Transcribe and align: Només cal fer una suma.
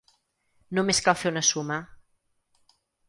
Només 0.77 1.01
cal 1.07 1.19
fer 1.25 1.33
una 1.33 1.43
suma. 1.51 1.77